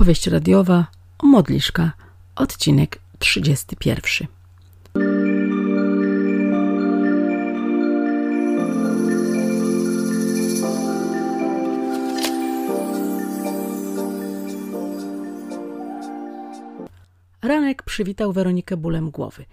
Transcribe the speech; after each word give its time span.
Opowieść 0.00 0.26
radiowa 0.26 0.86
Modliszka, 1.22 1.92
odcinek 2.36 2.98
31. 3.18 4.22
Ranek 17.42 17.82
przywitał 17.82 18.32
Weronikę 18.32 18.76
bólem 18.76 19.10
głowy. 19.10 19.44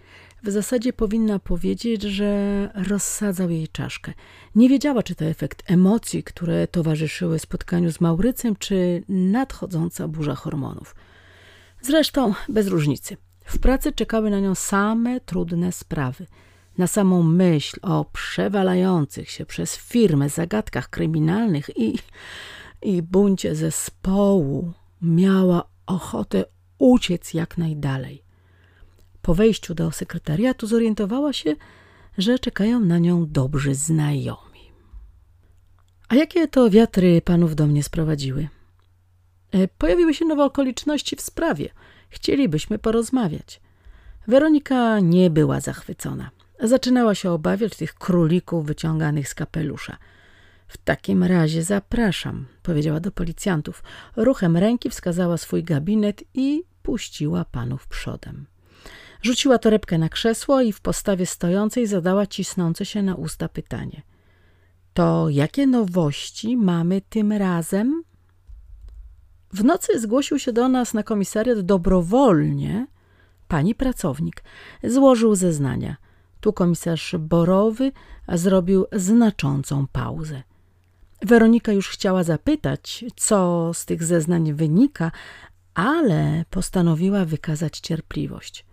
W 0.43 0.51
zasadzie 0.51 0.93
powinna 0.93 1.39
powiedzieć, 1.39 2.01
że 2.01 2.69
rozsadzał 2.87 3.49
jej 3.49 3.67
czaszkę. 3.67 4.13
Nie 4.55 4.69
wiedziała, 4.69 5.03
czy 5.03 5.15
to 5.15 5.25
efekt 5.25 5.71
emocji, 5.71 6.23
które 6.23 6.67
towarzyszyły 6.67 7.39
spotkaniu 7.39 7.91
z 7.91 8.01
Maurycem, 8.01 8.55
czy 8.55 9.03
nadchodząca 9.09 10.07
burza 10.07 10.35
hormonów. 10.35 10.95
Zresztą 11.81 12.33
bez 12.49 12.67
różnicy. 12.67 13.17
W 13.45 13.59
pracy 13.59 13.91
czekały 13.91 14.29
na 14.29 14.39
nią 14.39 14.55
same 14.55 15.19
trudne 15.19 15.71
sprawy. 15.71 16.25
Na 16.77 16.87
samą 16.87 17.23
myśl 17.23 17.79
o 17.81 18.05
przewalających 18.05 19.29
się 19.29 19.45
przez 19.45 19.75
firmę 19.75 20.29
zagadkach 20.29 20.89
kryminalnych 20.89 21.77
i, 21.77 21.99
i 22.81 23.01
buncie 23.01 23.55
zespołu 23.55 24.71
miała 25.01 25.63
ochotę 25.85 26.45
uciec 26.77 27.33
jak 27.33 27.57
najdalej. 27.57 28.23
Po 29.21 29.35
wejściu 29.35 29.75
do 29.75 29.91
sekretariatu 29.91 30.67
zorientowała 30.67 31.33
się, 31.33 31.55
że 32.17 32.39
czekają 32.39 32.79
na 32.79 32.97
nią 32.97 33.25
dobrzy 33.29 33.75
znajomi. 33.75 34.71
A 36.09 36.15
jakie 36.15 36.47
to 36.47 36.69
wiatry 36.69 37.21
panów 37.21 37.55
do 37.55 37.67
mnie 37.67 37.83
sprowadziły? 37.83 38.47
E, 39.51 39.67
pojawiły 39.67 40.13
się 40.13 40.25
nowe 40.25 40.43
okoliczności 40.43 41.15
w 41.15 41.21
sprawie. 41.21 41.69
Chcielibyśmy 42.09 42.79
porozmawiać. 42.79 43.61
Weronika 44.27 44.99
nie 44.99 45.29
była 45.29 45.59
zachwycona. 45.59 46.29
Zaczynała 46.59 47.15
się 47.15 47.31
obawiać 47.31 47.75
tych 47.75 47.93
królików 47.93 48.65
wyciąganych 48.65 49.29
z 49.29 49.35
kapelusza. 49.35 49.97
W 50.67 50.77
takim 50.77 51.23
razie 51.23 51.63
zapraszam, 51.63 52.45
powiedziała 52.63 52.99
do 52.99 53.11
policjantów. 53.11 53.83
Ruchem 54.15 54.57
ręki 54.57 54.89
wskazała 54.89 55.37
swój 55.37 55.63
gabinet 55.63 56.23
i 56.33 56.63
puściła 56.83 57.45
panów 57.45 57.87
przodem. 57.87 58.45
Rzuciła 59.21 59.57
torebkę 59.57 59.97
na 59.97 60.09
krzesło 60.09 60.61
i 60.61 60.73
w 60.73 60.81
postawie 60.81 61.25
stojącej 61.25 61.87
zadała 61.87 62.27
cisnące 62.27 62.85
się 62.85 63.01
na 63.03 63.15
usta 63.15 63.49
pytanie. 63.49 64.01
To 64.93 65.29
jakie 65.29 65.67
nowości 65.67 66.57
mamy 66.57 67.01
tym 67.09 67.31
razem? 67.31 68.03
W 69.53 69.63
nocy 69.63 69.99
zgłosił 69.99 70.39
się 70.39 70.53
do 70.53 70.69
nas 70.69 70.93
na 70.93 71.03
komisariat 71.03 71.59
dobrowolnie 71.59 72.87
pani 73.47 73.75
pracownik. 73.75 74.43
Złożył 74.83 75.35
zeznania. 75.35 75.95
Tu 76.39 76.53
komisarz 76.53 77.15
Borowy 77.19 77.91
zrobił 78.33 78.85
znaczącą 78.91 79.87
pauzę. 79.91 80.43
Weronika 81.21 81.71
już 81.71 81.89
chciała 81.89 82.23
zapytać, 82.23 83.05
co 83.15 83.71
z 83.73 83.85
tych 83.85 84.03
zeznań 84.03 84.53
wynika, 84.53 85.11
ale 85.73 86.45
postanowiła 86.49 87.25
wykazać 87.25 87.79
cierpliwość. 87.79 88.65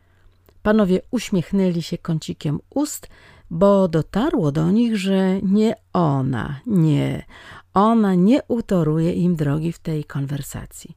Panowie 0.62 1.00
uśmiechnęli 1.10 1.82
się 1.82 1.98
kącikiem 1.98 2.60
ust, 2.70 3.08
bo 3.50 3.88
dotarło 3.88 4.52
do 4.52 4.70
nich, 4.70 4.96
że 4.96 5.42
nie 5.42 5.74
ona, 5.92 6.60
nie, 6.66 7.24
ona 7.74 8.14
nie 8.14 8.40
utoruje 8.48 9.12
im 9.12 9.36
drogi 9.36 9.72
w 9.72 9.78
tej 9.78 10.04
konwersacji. 10.04 10.96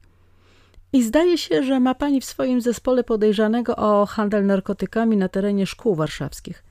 I 0.93 1.03
zdaje 1.03 1.37
się, 1.37 1.63
że 1.63 1.79
ma 1.79 1.95
pani 1.95 2.21
w 2.21 2.25
swoim 2.25 2.61
zespole 2.61 3.03
podejrzanego 3.03 3.75
o 3.75 4.05
handel 4.05 4.45
narkotykami 4.45 5.17
na 5.17 5.29
terenie 5.29 5.65
szkół 5.65 5.95
warszawskich. 5.95 6.63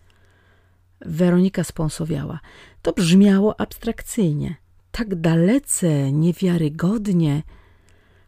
Weronika 1.00 1.64
spąsowiała. 1.64 2.40
To 2.82 2.92
brzmiało 2.92 3.60
abstrakcyjnie, 3.60 4.54
tak 4.96 5.14
dalece 5.14 6.12
niewiarygodnie. 6.12 7.42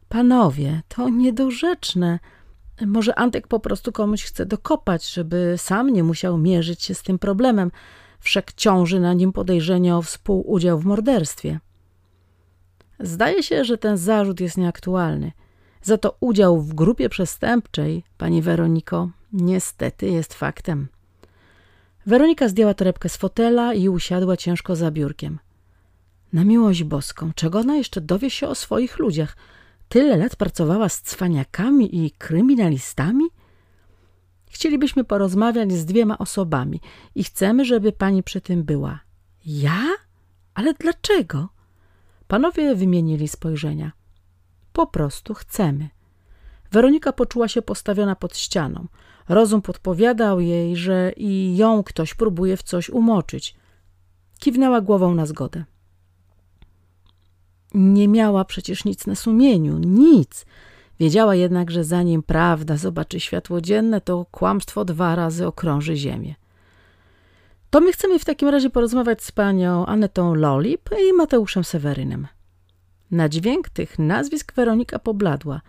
Panowie, 0.08 0.82
to 0.88 1.08
niedorzeczne. 1.08 2.18
Może 2.86 3.18
Antek 3.18 3.46
po 3.46 3.60
prostu 3.60 3.92
komuś 3.92 4.24
chce 4.24 4.46
dokopać, 4.46 5.08
żeby 5.12 5.54
sam 5.56 5.90
nie 5.90 6.04
musiał 6.04 6.38
mierzyć 6.38 6.82
się 6.82 6.94
z 6.94 7.02
tym 7.02 7.18
problemem. 7.18 7.70
Wszak 8.20 8.52
ciąży 8.52 9.00
na 9.00 9.12
nim 9.12 9.32
podejrzenie 9.32 9.96
o 9.96 10.02
współudział 10.02 10.78
w 10.78 10.84
morderstwie. 10.84 11.60
Zdaje 13.00 13.42
się, 13.42 13.64
że 13.64 13.78
ten 13.78 13.96
zarzut 13.96 14.40
jest 14.40 14.56
nieaktualny. 14.56 15.32
Za 15.82 15.98
to 15.98 16.16
udział 16.20 16.60
w 16.60 16.74
grupie 16.74 17.08
przestępczej, 17.08 18.04
pani 18.18 18.42
Weroniko, 18.42 19.10
niestety 19.32 20.06
jest 20.06 20.34
faktem. 20.34 20.88
Weronika 22.06 22.48
zdjęła 22.48 22.74
torebkę 22.74 23.08
z 23.08 23.16
fotela 23.16 23.74
i 23.74 23.88
usiadła 23.88 24.36
ciężko 24.36 24.76
za 24.76 24.90
biurkiem. 24.90 25.38
Na 26.32 26.44
miłość 26.44 26.84
boską, 26.84 27.32
czego 27.34 27.58
ona 27.58 27.76
jeszcze 27.76 28.00
dowie 28.00 28.30
się 28.30 28.48
o 28.48 28.54
swoich 28.54 28.98
ludziach– 28.98 29.36
Tyle 29.88 30.16
lat 30.16 30.36
pracowała 30.36 30.88
z 30.88 31.02
cwaniakami 31.02 32.04
i 32.04 32.10
kryminalistami? 32.10 33.24
Chcielibyśmy 34.50 35.04
porozmawiać 35.04 35.72
z 35.72 35.84
dwiema 35.84 36.18
osobami 36.18 36.80
i 37.14 37.24
chcemy, 37.24 37.64
żeby 37.64 37.92
pani 37.92 38.22
przy 38.22 38.40
tym 38.40 38.64
była. 38.64 39.00
Ja? 39.46 39.82
Ale 40.54 40.74
dlaczego? 40.74 41.48
Panowie 42.26 42.74
wymienili 42.74 43.28
spojrzenia. 43.28 43.92
Po 44.72 44.86
prostu 44.86 45.34
chcemy. 45.34 45.88
Weronika 46.72 47.12
poczuła 47.12 47.48
się 47.48 47.62
postawiona 47.62 48.16
pod 48.16 48.36
ścianą. 48.36 48.86
Rozum 49.28 49.62
podpowiadał 49.62 50.40
jej, 50.40 50.76
że 50.76 51.12
i 51.16 51.56
ją 51.56 51.82
ktoś 51.82 52.14
próbuje 52.14 52.56
w 52.56 52.62
coś 52.62 52.90
umoczyć. 52.90 53.56
Kiwnęła 54.38 54.80
głową 54.80 55.14
na 55.14 55.26
zgodę. 55.26 55.64
Nie 57.74 58.08
miała 58.08 58.44
przecież 58.44 58.84
nic 58.84 59.06
na 59.06 59.14
sumieniu, 59.14 59.78
nic. 59.78 60.46
Wiedziała 61.00 61.34
jednak, 61.34 61.70
że 61.70 61.84
zanim 61.84 62.22
prawda 62.22 62.76
zobaczy 62.76 63.20
światło 63.20 63.60
dzienne, 63.60 64.00
to 64.00 64.26
kłamstwo 64.30 64.84
dwa 64.84 65.14
razy 65.14 65.46
okrąży 65.46 65.96
ziemię. 65.96 66.34
To 67.70 67.80
my 67.80 67.92
chcemy 67.92 68.18
w 68.18 68.24
takim 68.24 68.48
razie 68.48 68.70
porozmawiać 68.70 69.22
z 69.22 69.32
panią 69.32 69.86
Anetą 69.86 70.34
Lolip 70.34 70.90
i 71.08 71.12
Mateuszem 71.12 71.64
Sewerynem. 71.64 72.26
Na 73.10 73.28
dźwięk 73.28 73.68
tych 73.68 73.98
nazwisk 73.98 74.54
Weronika 74.54 74.98
pobladła, 74.98 75.60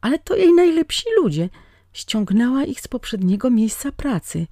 ale 0.00 0.18
to 0.18 0.36
jej 0.36 0.52
najlepsi 0.52 1.04
ludzie. 1.22 1.48
Ściągnęła 1.92 2.64
ich 2.64 2.80
z 2.80 2.88
poprzedniego 2.88 3.50
miejsca 3.50 3.92
pracy. 3.92 4.46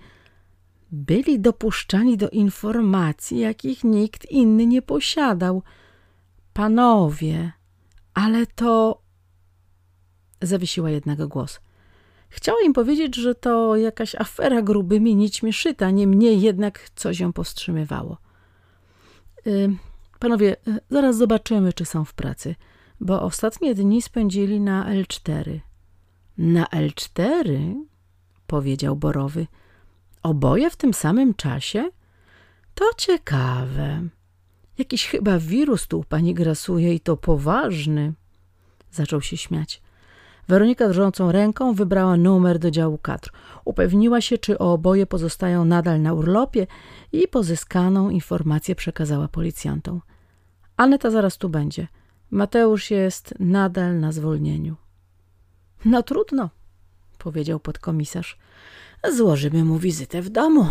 Byli 0.92 1.40
dopuszczani 1.40 2.16
do 2.16 2.28
informacji, 2.28 3.38
jakich 3.38 3.84
nikt 3.84 4.30
inny 4.30 4.66
nie 4.66 4.82
posiadał– 4.82 5.62
Panowie, 6.58 7.52
ale 8.14 8.46
to... 8.46 9.02
Zawiesiła 10.42 10.90
jednego 10.90 11.28
głos. 11.28 11.60
Chciała 12.28 12.58
im 12.64 12.72
powiedzieć, 12.72 13.16
że 13.16 13.34
to 13.34 13.76
jakaś 13.76 14.14
afera 14.14 14.62
grubymi 14.62 15.16
nićmi 15.16 15.52
szyta, 15.52 15.90
niemniej 15.90 16.40
jednak 16.40 16.90
coś 16.94 17.20
ją 17.20 17.32
powstrzymywało. 17.32 18.18
Y, 19.46 19.76
panowie, 20.18 20.56
y, 20.68 20.80
zaraz 20.90 21.16
zobaczymy, 21.16 21.72
czy 21.72 21.84
są 21.84 22.04
w 22.04 22.14
pracy, 22.14 22.54
bo 23.00 23.22
ostatnie 23.22 23.74
dni 23.74 24.02
spędzili 24.02 24.60
na 24.60 24.94
L4. 24.94 25.60
Na 26.38 26.64
L4? 26.64 27.74
Powiedział 28.46 28.96
Borowy. 28.96 29.46
Oboje 30.22 30.70
w 30.70 30.76
tym 30.76 30.94
samym 30.94 31.34
czasie? 31.34 31.90
To 32.74 32.84
ciekawe. 32.96 34.08
Jakiś 34.78 35.06
chyba 35.06 35.38
wirus 35.38 35.86
tu 35.86 35.98
u 35.98 36.04
pani 36.04 36.34
grasuje 36.34 36.94
i 36.94 37.00
to 37.00 37.16
poważny. 37.16 38.12
Zaczął 38.90 39.20
się 39.20 39.36
śmiać. 39.36 39.82
Weronika 40.48 40.88
drżącą 40.88 41.32
ręką 41.32 41.74
wybrała 41.74 42.16
numer 42.16 42.58
do 42.58 42.70
działu 42.70 42.98
kadr. 42.98 43.30
Upewniła 43.64 44.20
się, 44.20 44.38
czy 44.38 44.58
oboje 44.58 45.06
pozostają 45.06 45.64
nadal 45.64 46.02
na 46.02 46.14
urlopie 46.14 46.66
i 47.12 47.28
pozyskaną 47.28 48.10
informację 48.10 48.74
przekazała 48.74 49.28
policjantom. 49.28 50.00
Aneta 50.76 51.10
zaraz 51.10 51.38
tu 51.38 51.48
będzie. 51.48 51.88
Mateusz 52.30 52.90
jest 52.90 53.34
nadal 53.38 54.00
na 54.00 54.12
zwolnieniu. 54.12 54.76
No 55.84 56.02
trudno, 56.02 56.50
powiedział 57.18 57.60
podkomisarz. 57.60 58.38
Złożymy 59.12 59.64
mu 59.64 59.78
wizytę 59.78 60.22
w 60.22 60.30
domu. 60.30 60.66